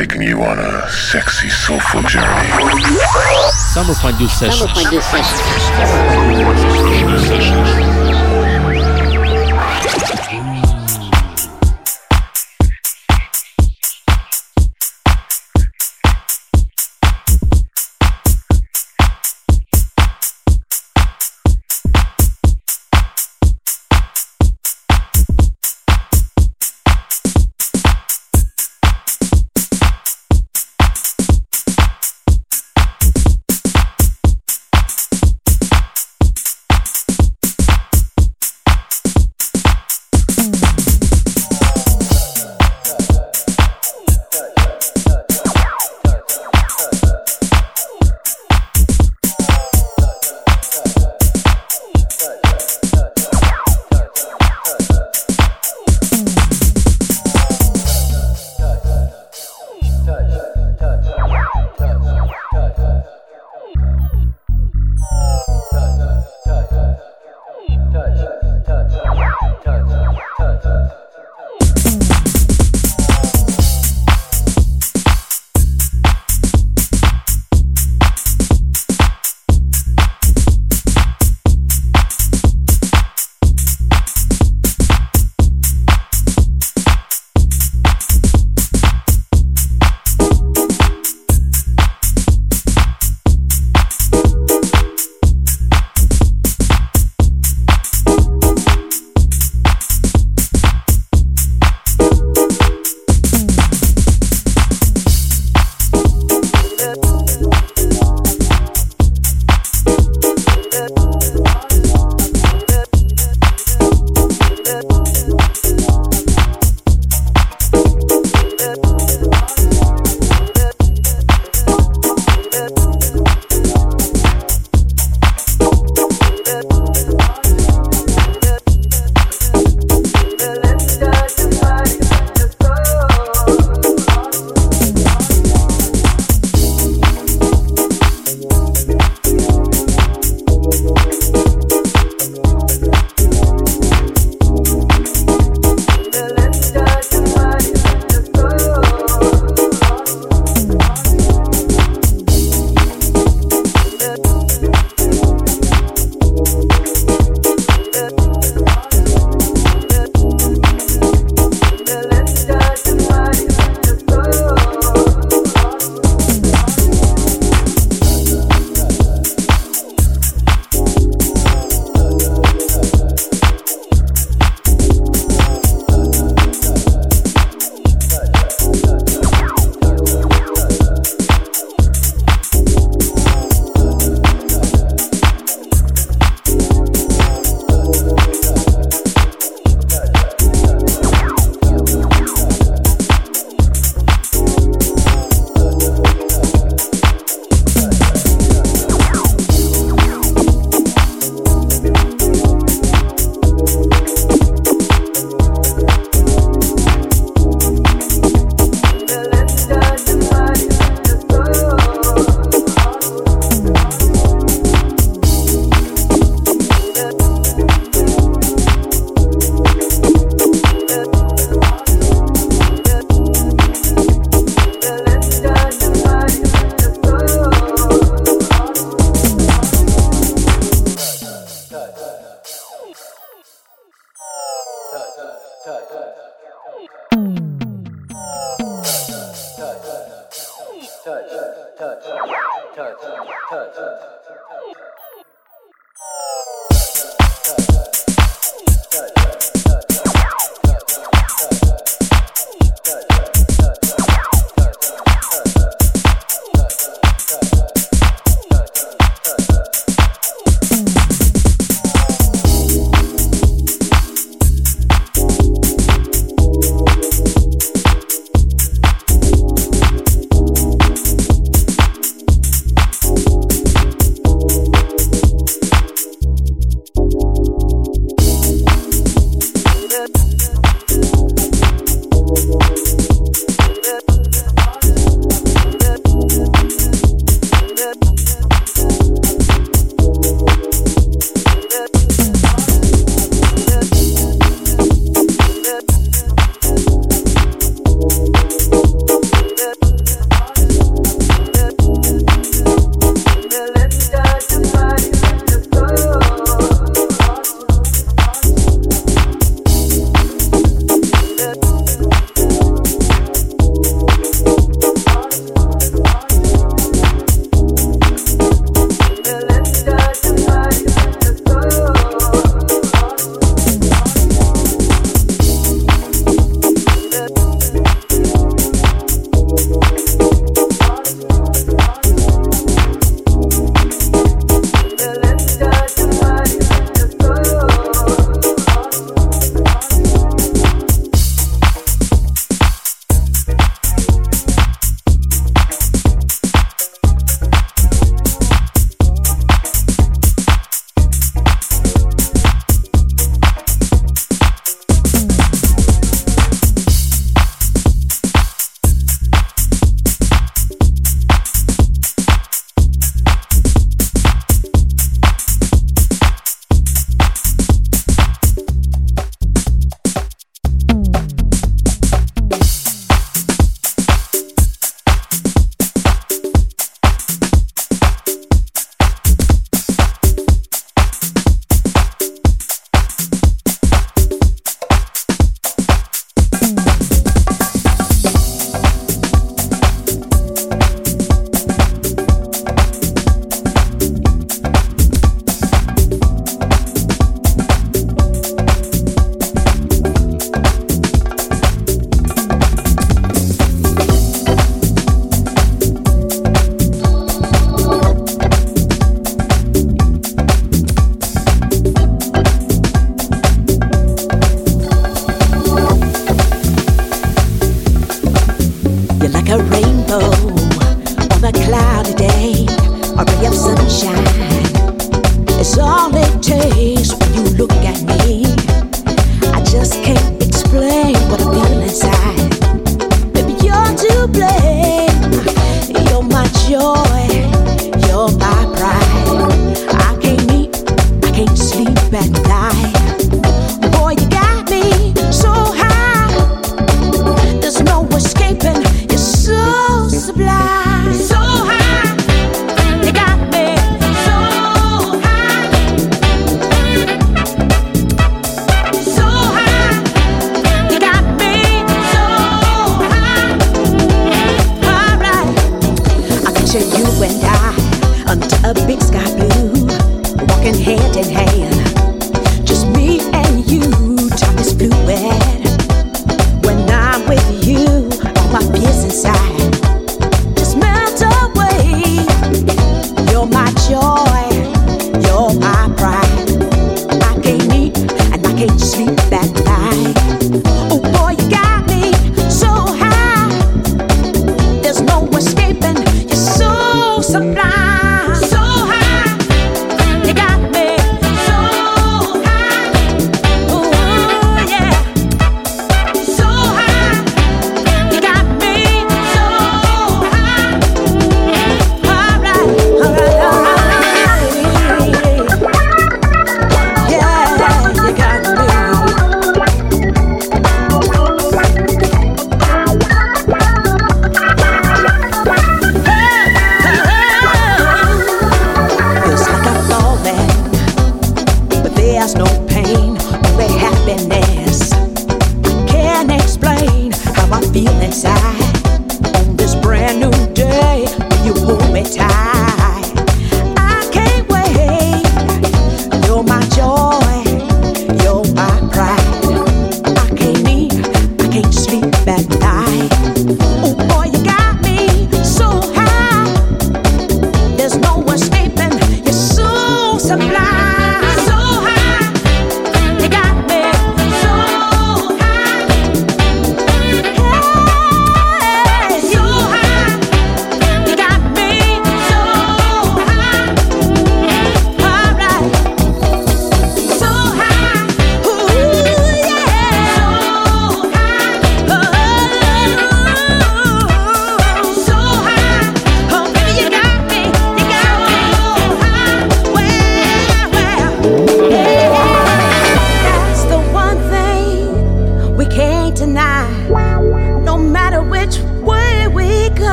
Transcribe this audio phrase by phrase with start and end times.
[0.00, 2.24] taking you on a sexy, soulful journey.
[2.24, 4.70] 100.2 sessions.
[4.70, 5.02] 100.2
[7.28, 7.99] sessions.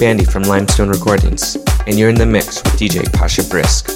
[0.00, 3.93] Bandy from Limestone Recordings, and you're in the mix with DJ Pasha Brisk.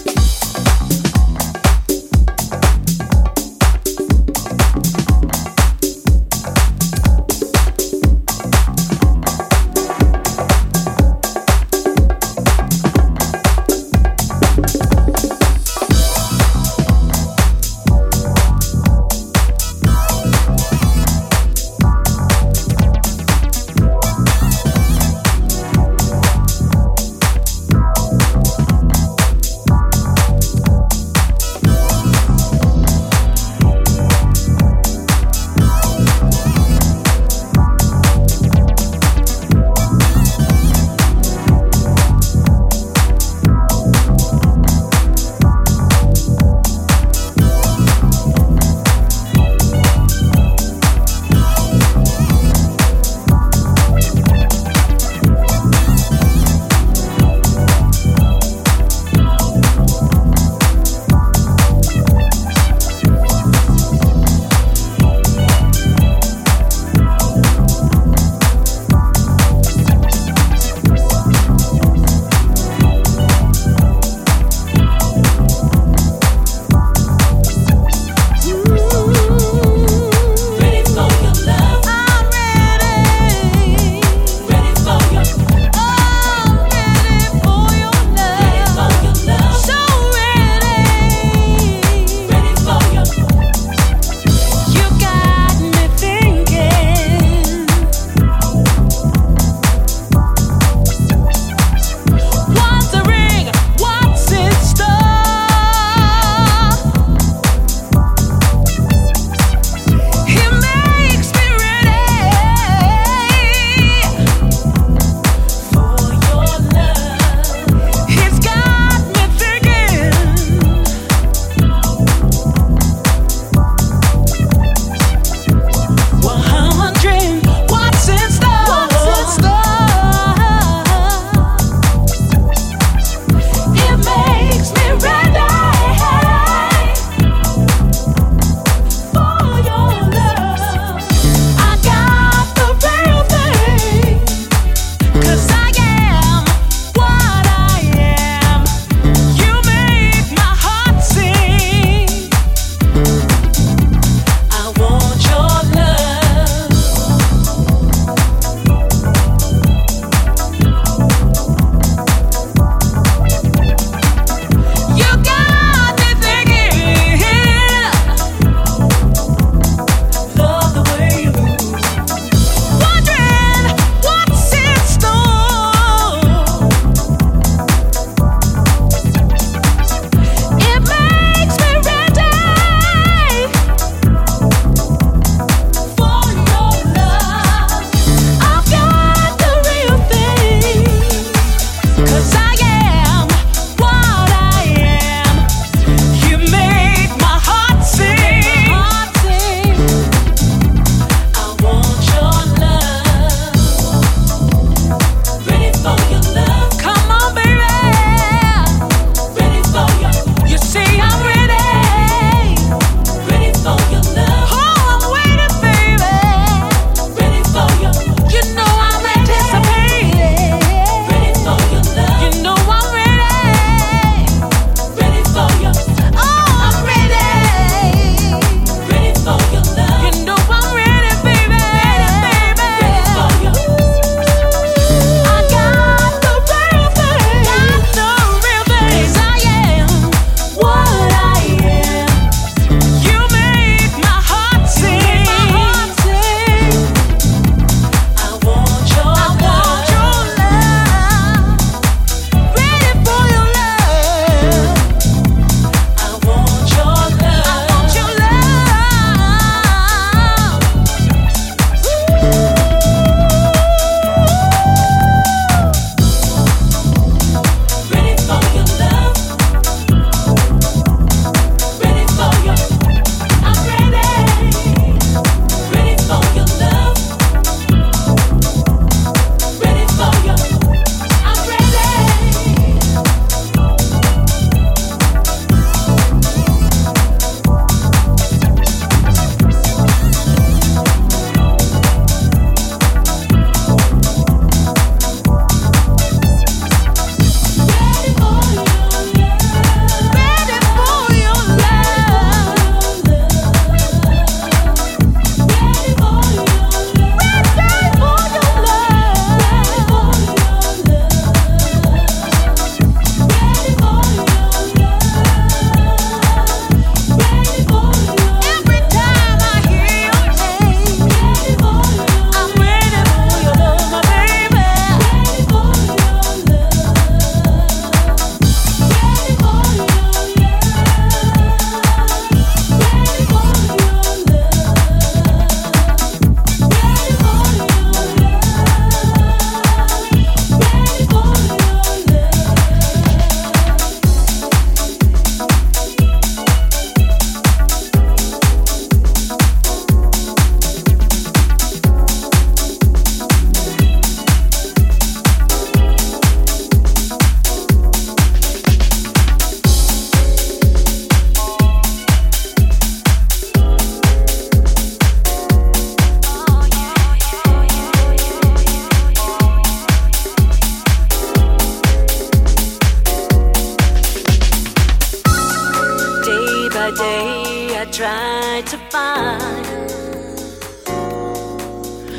[378.90, 379.66] Find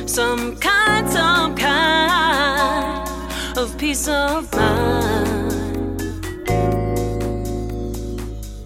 [0.10, 3.08] some kind, some kind
[3.58, 6.02] of peace of mind.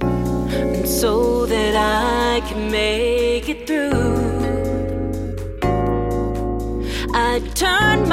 [0.02, 3.92] And so that I can make it through,
[7.14, 8.08] I turn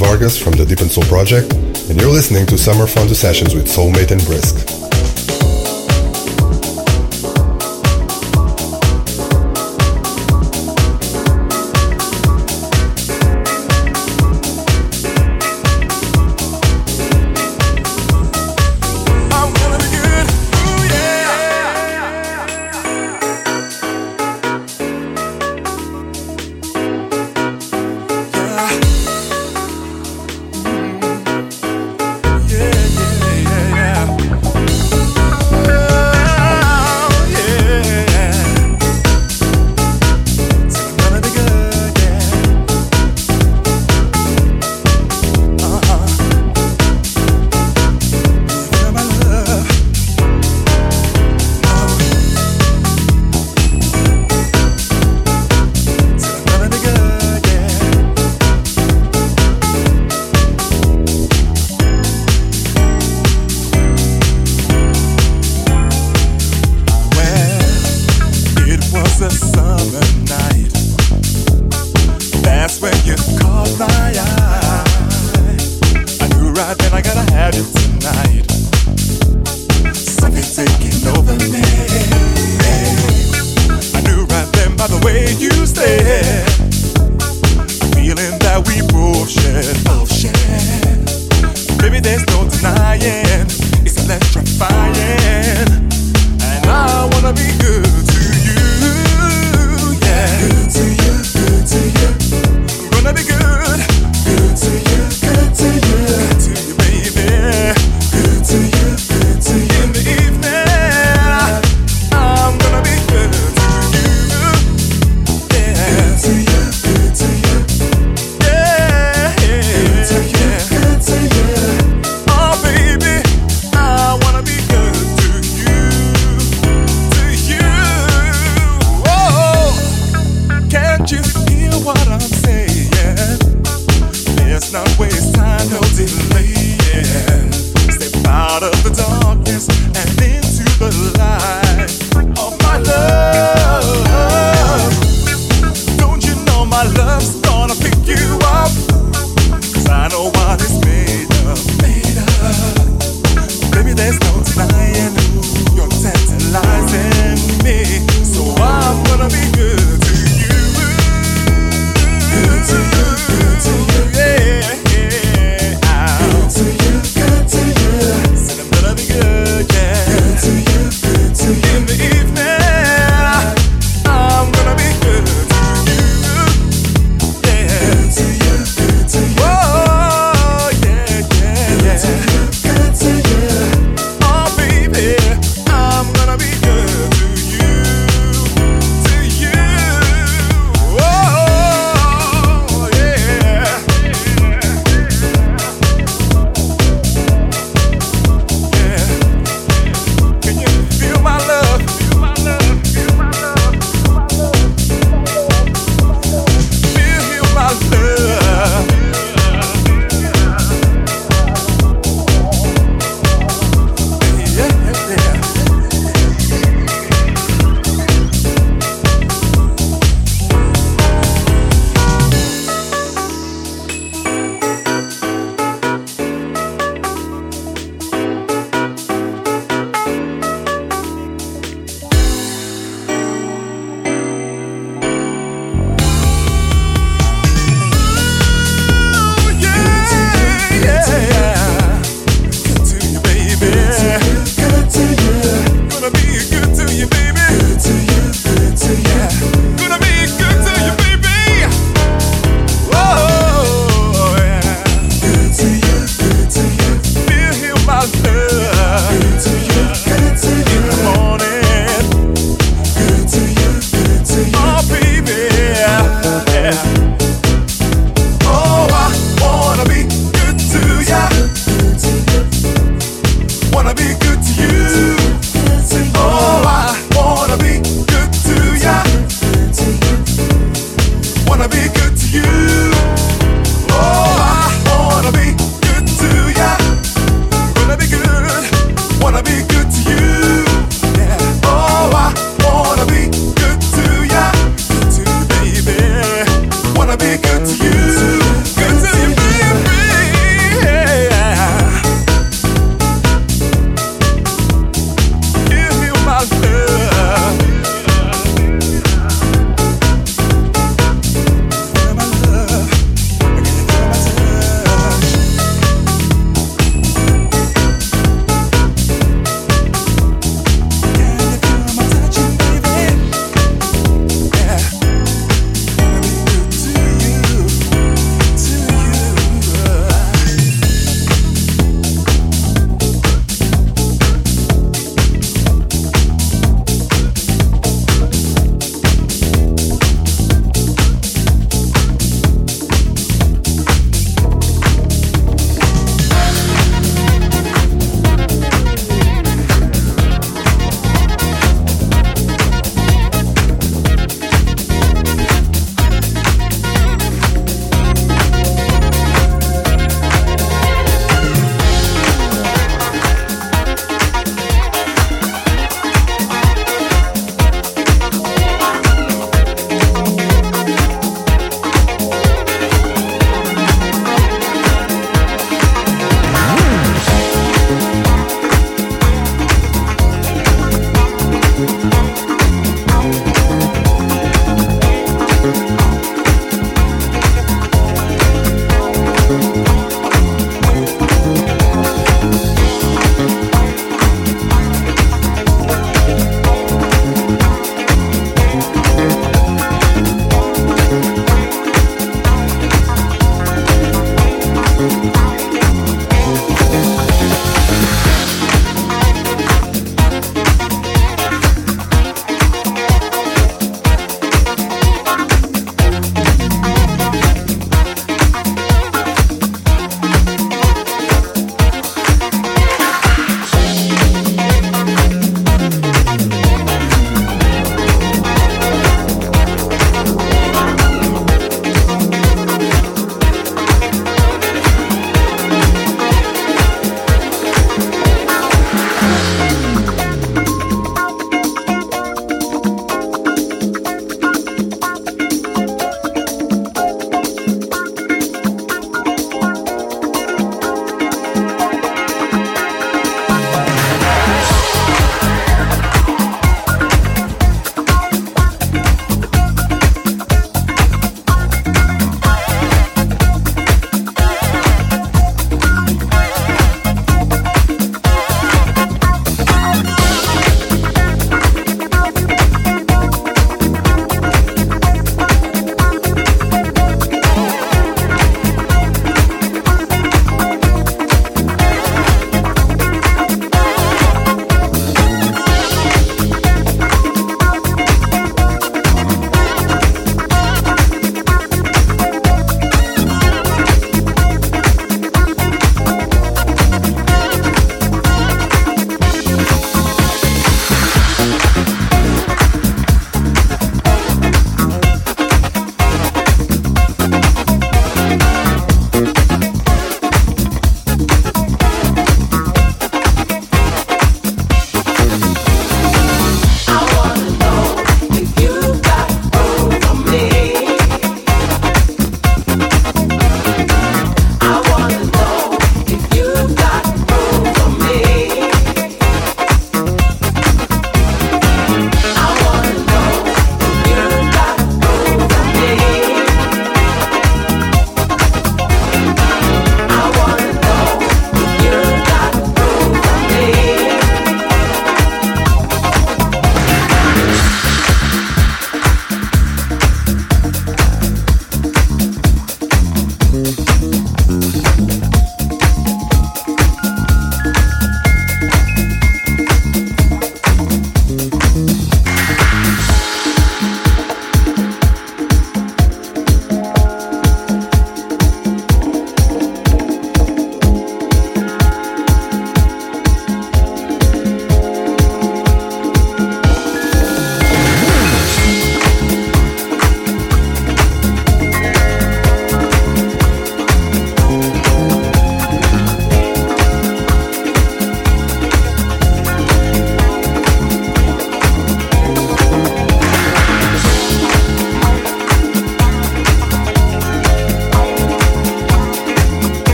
[0.00, 1.52] Vargas from the Deep and Soul Project,
[1.90, 4.69] and you're listening to Summer Fondue Sessions with Soulmate and Brisk.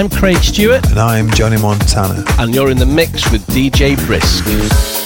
[0.00, 0.82] I'm Craig Stewart.
[0.88, 2.24] And I'm Johnny Montana.
[2.38, 4.99] And you're in the mix with DJ Brisk.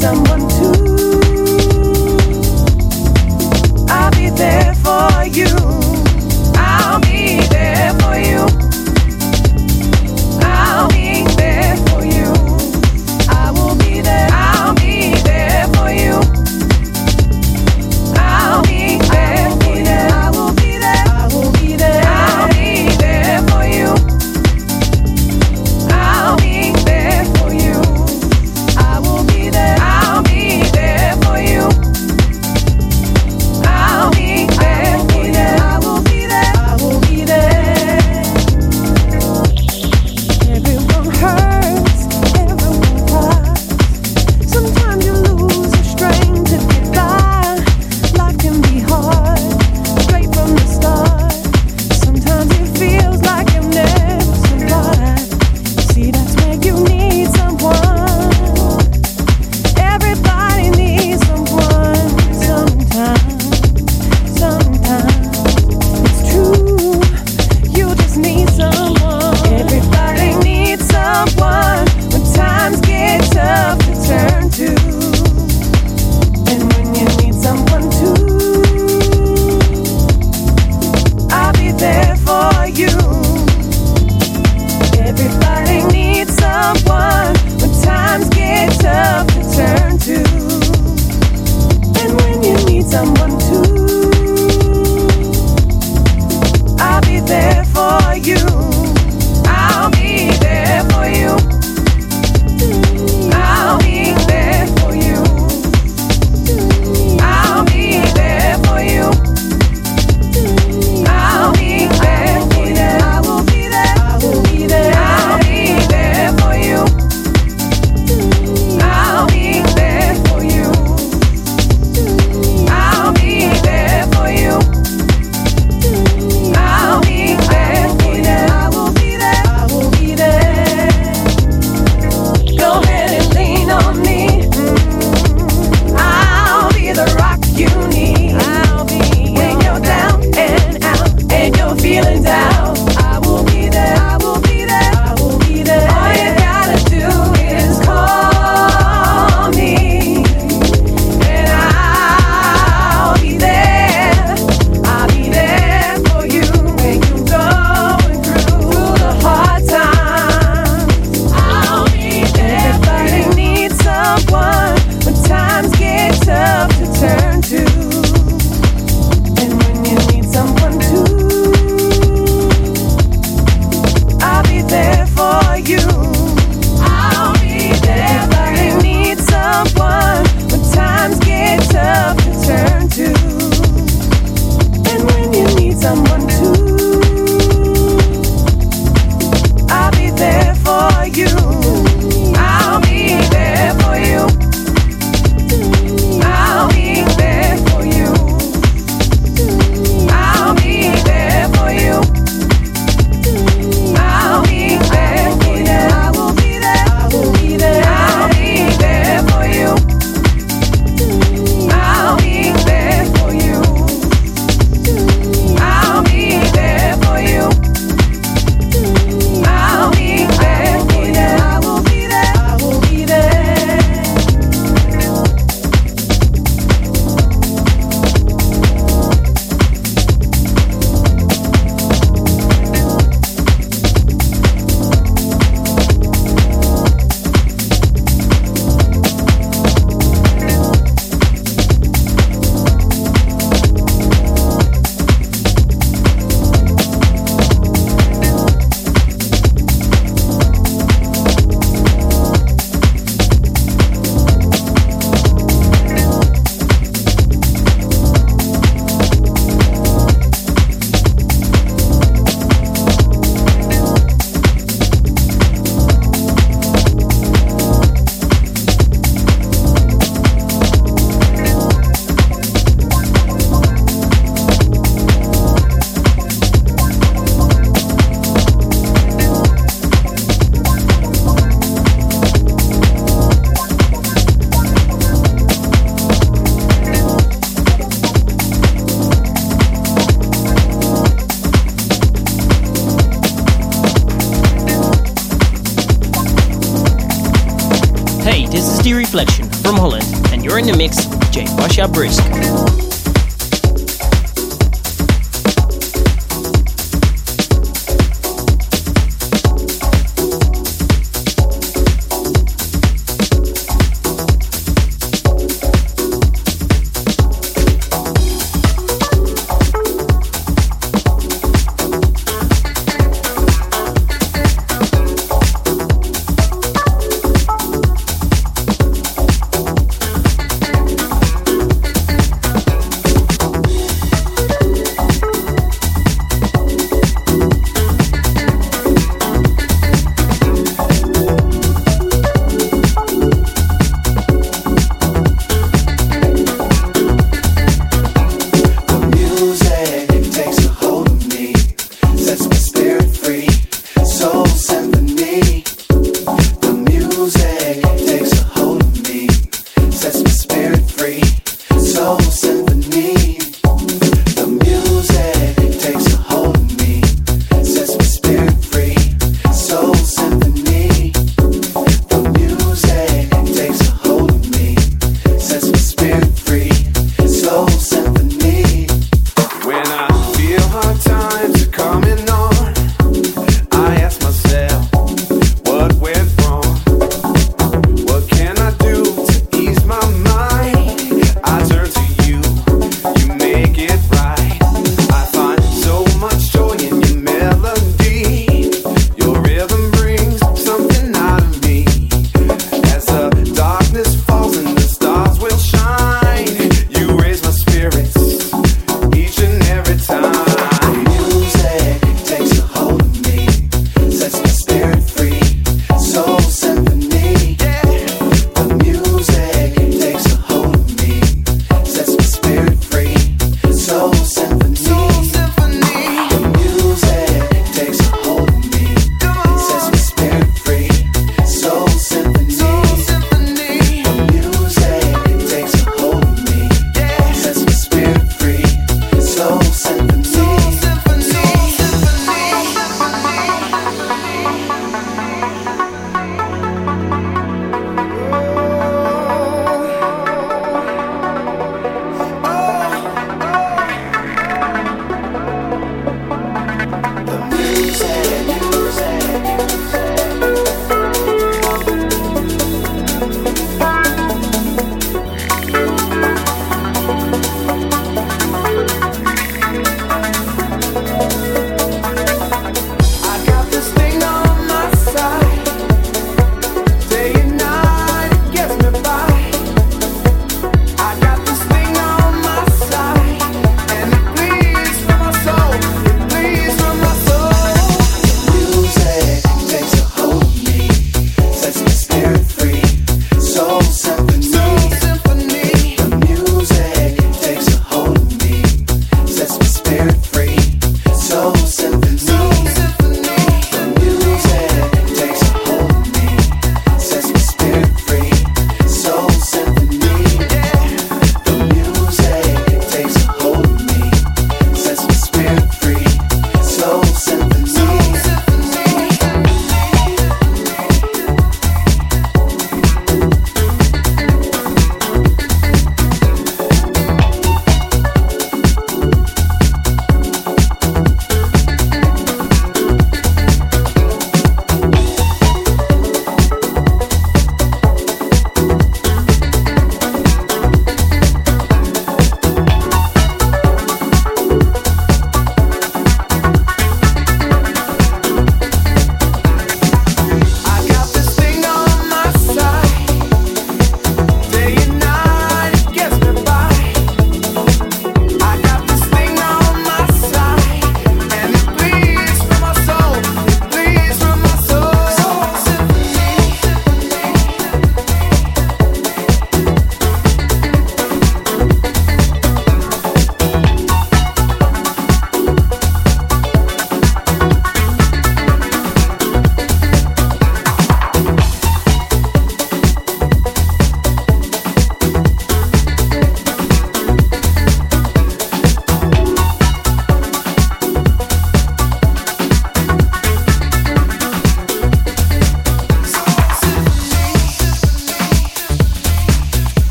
[0.00, 0.37] someone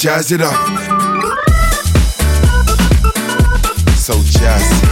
[0.00, 0.54] jazz it up.
[3.96, 4.89] So jazz.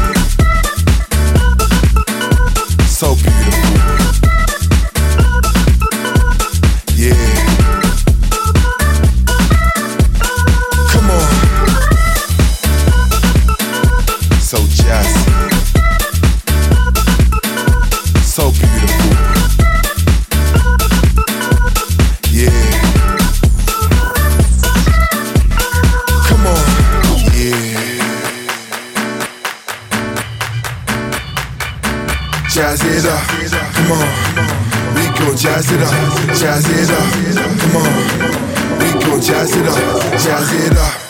[35.68, 36.90] jazz it up, jazz it
[37.36, 37.58] up.
[37.58, 41.07] Come on, we gon' jazz it up, jazz it up.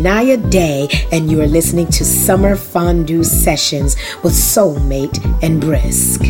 [0.00, 6.22] Inaya Day, and you are listening to Summer Fondue Sessions with Soulmate and Brisk.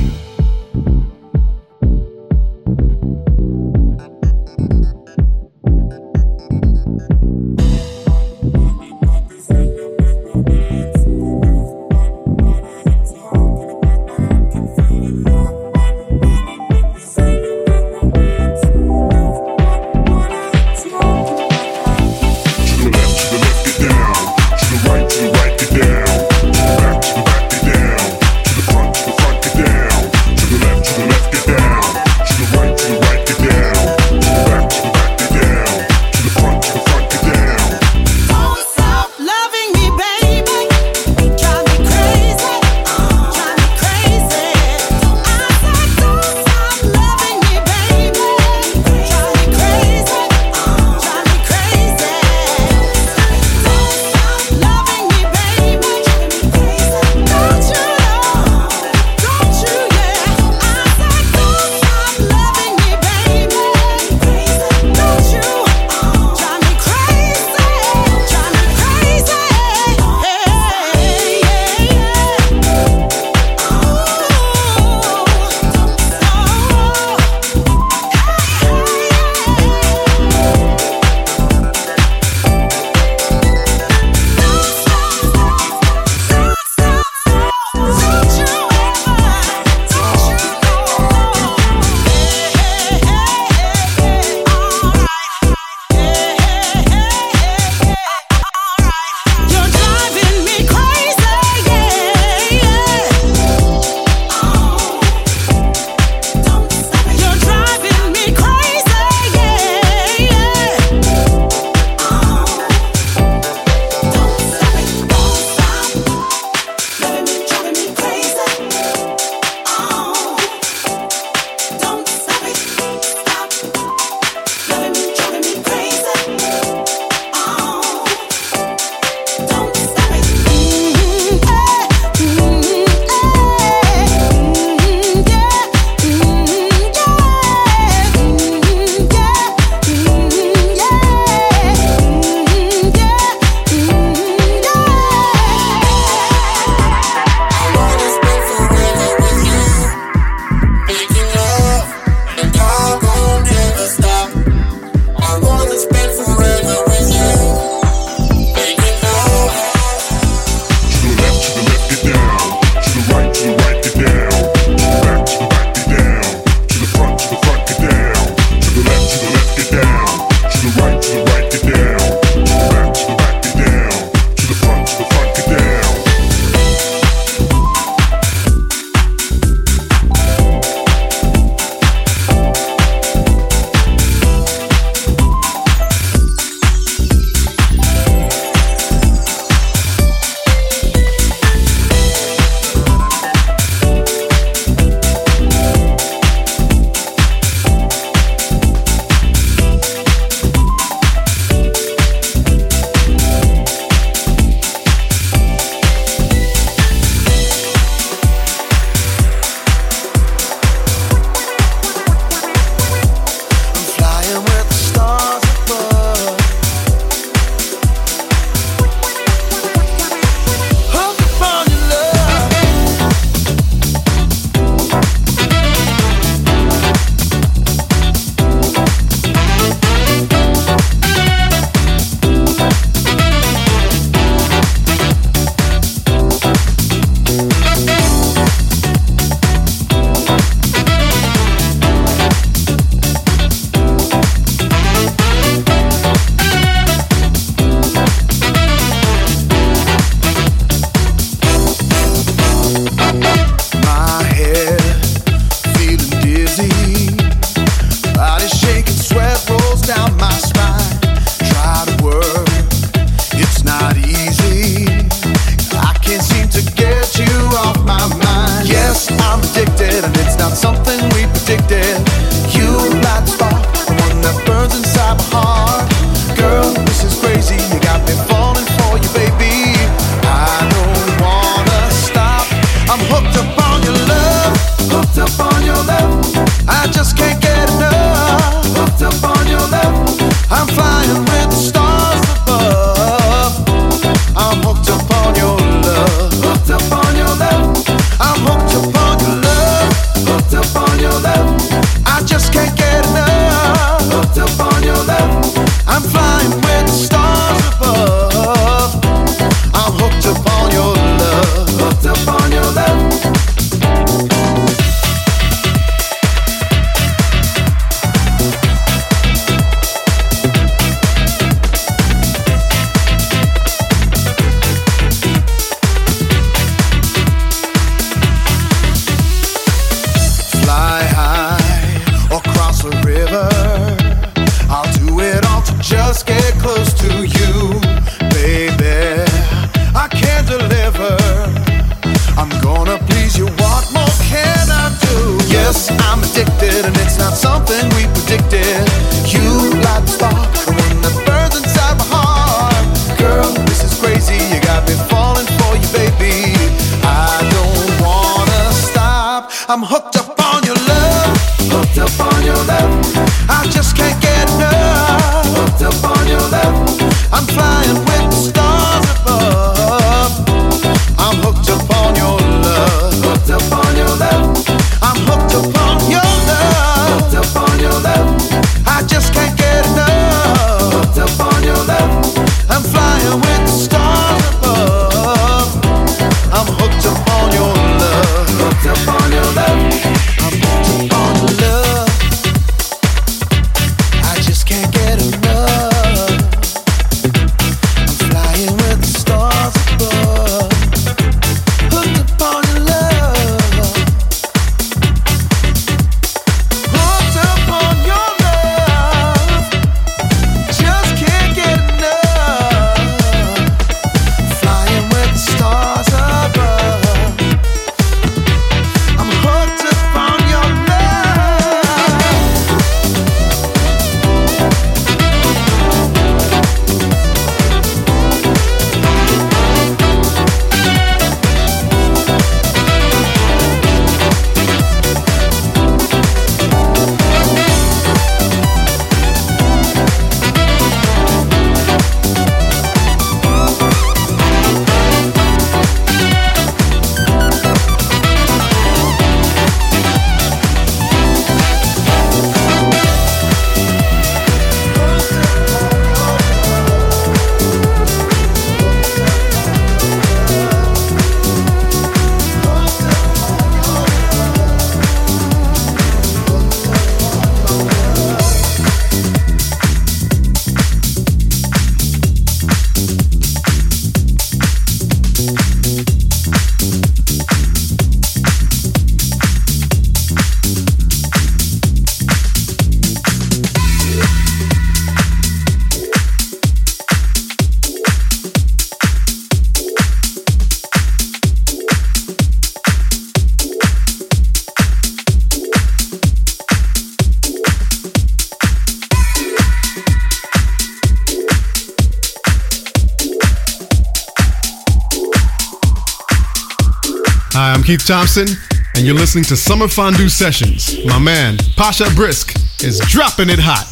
[507.62, 508.46] Hi, I'm Keith Thompson,
[508.94, 511.04] and you're listening to Summer Fondue Sessions.
[511.04, 513.89] My man, Pasha Brisk, is dropping it hot.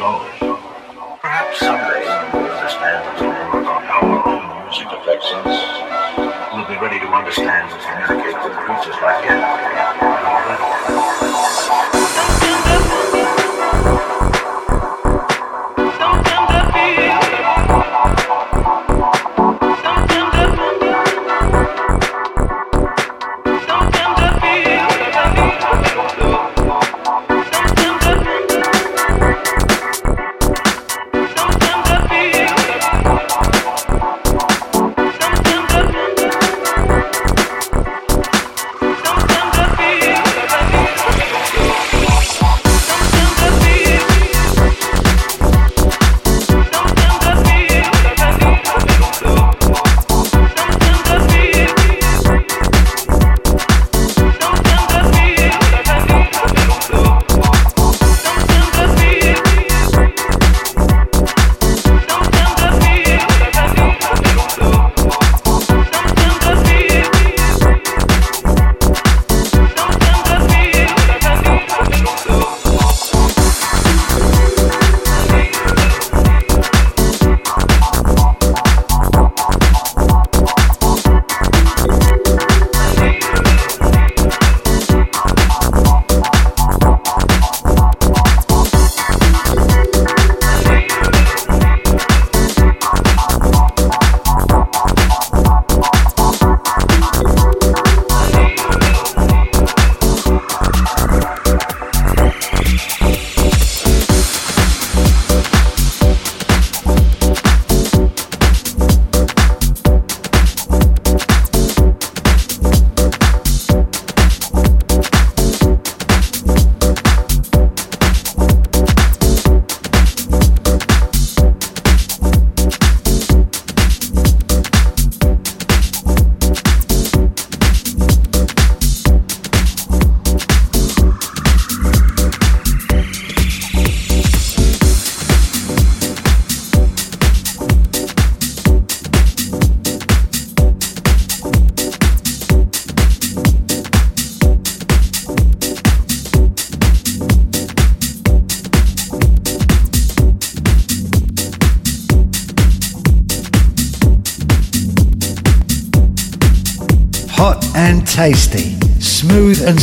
[0.00, 0.39] Tasty,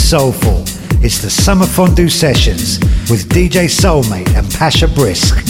[0.07, 0.63] soulful.
[1.03, 2.79] It's the Summer Fondue Sessions
[3.11, 5.46] with DJ Soulmate and Pasha Brisk.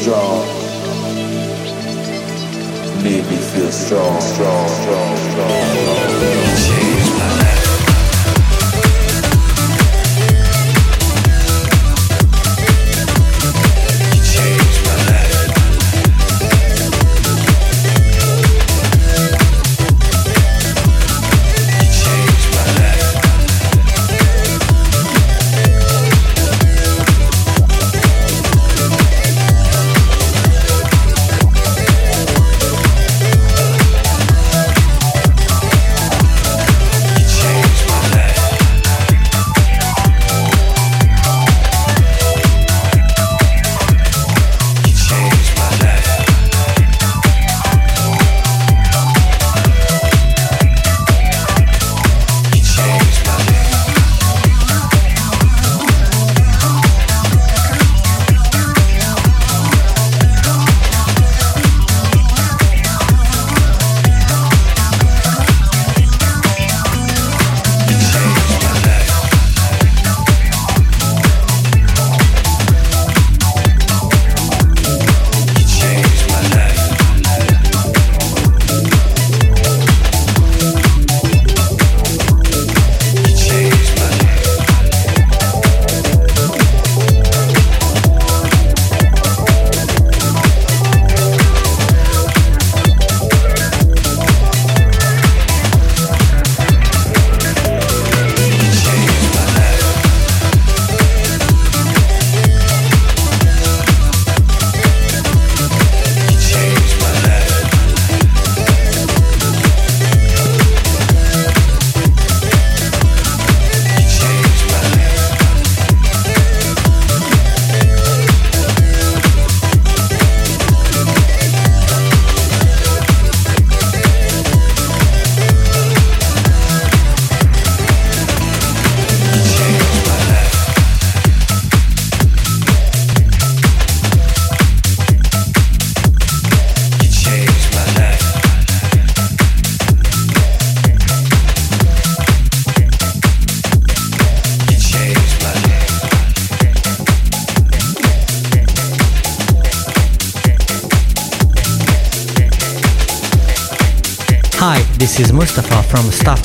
[0.00, 0.46] Strong
[3.02, 6.20] made me feel strong, strong, strong, strong, strong.
[6.20, 6.99] This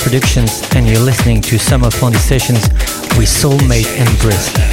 [0.05, 2.69] Productions, and you're listening to Summer Fondue Sessions
[3.17, 4.64] with Soulmate and Brisk.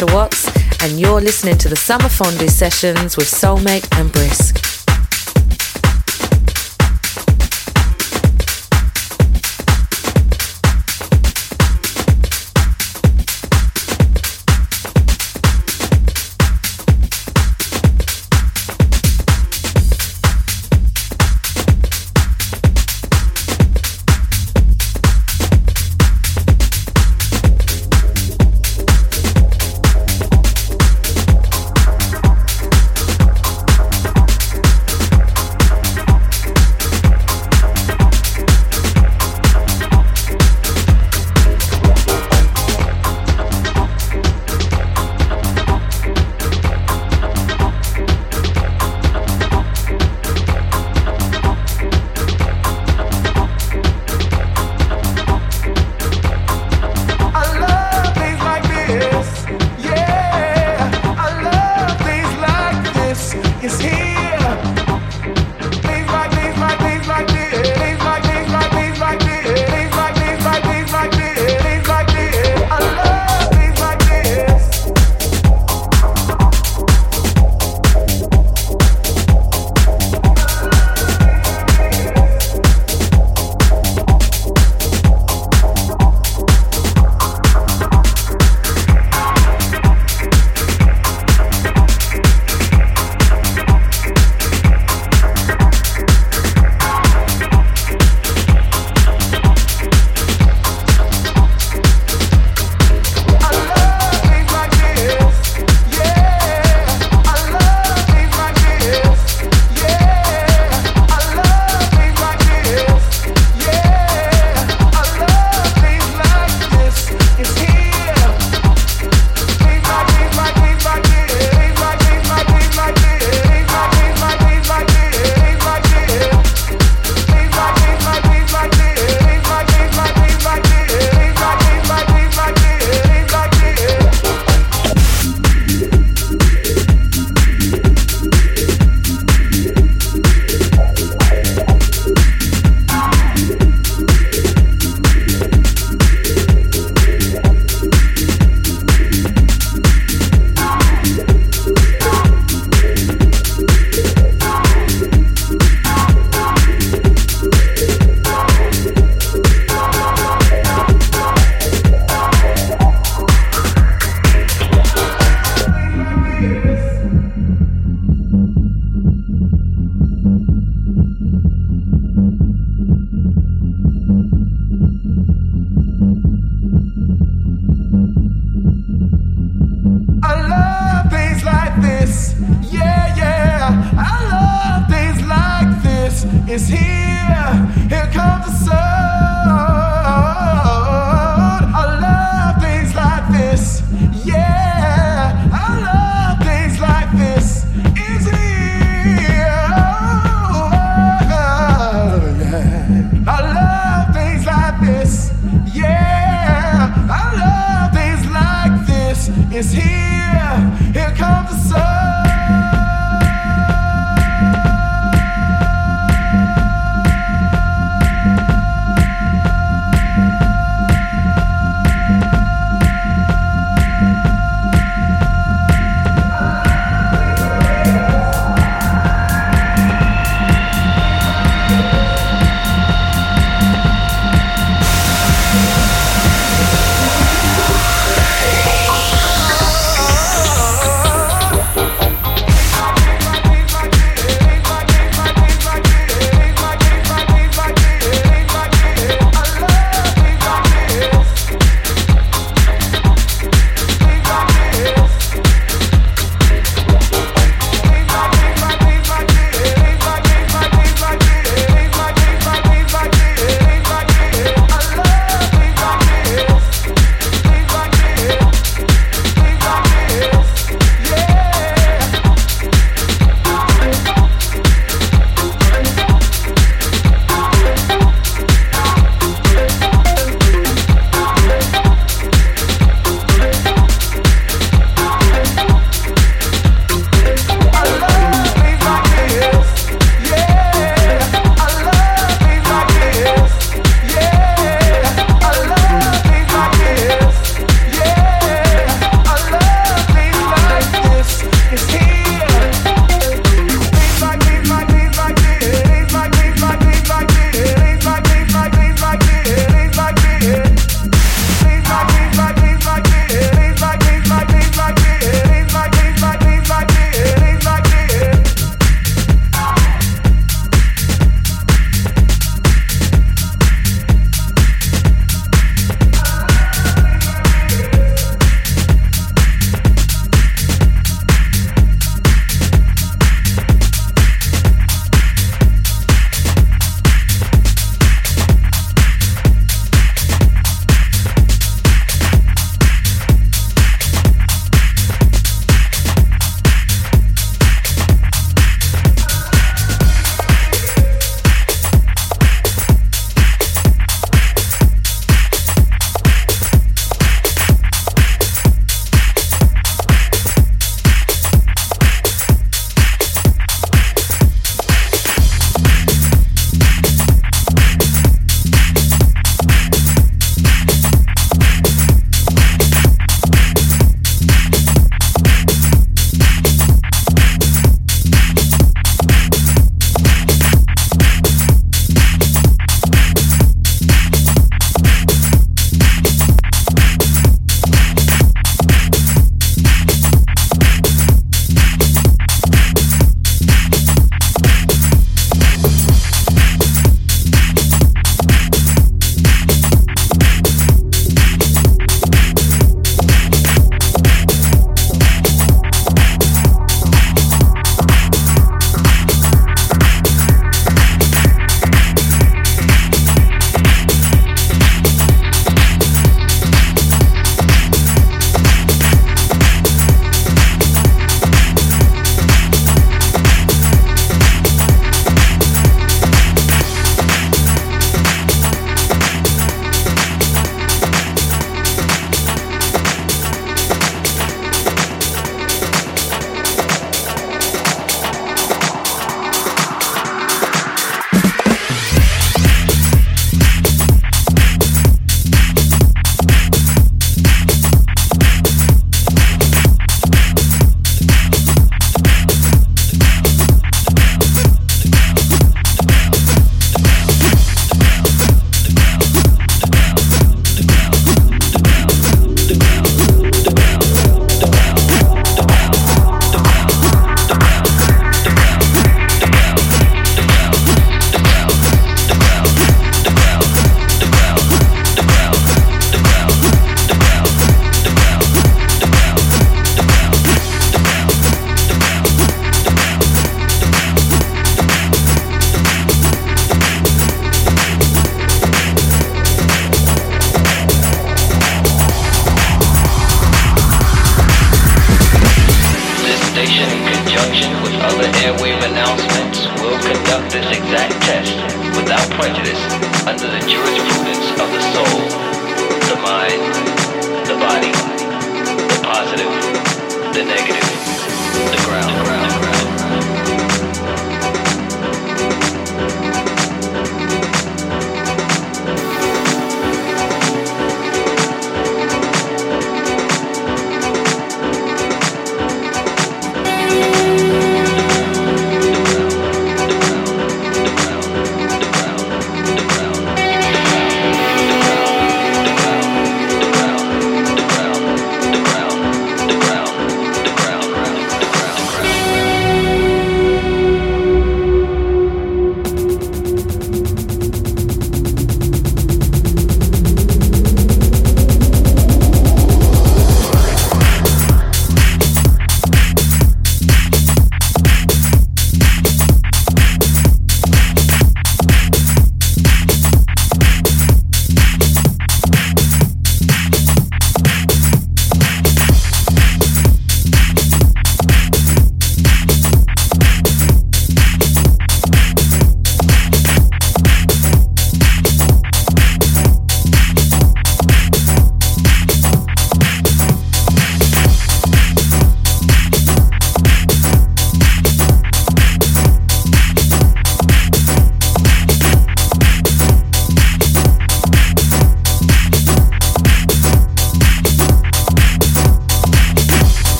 [0.00, 4.57] Natasha Watts, and you're listening to the Summer Fondue Sessions with Soulmate and Brisk.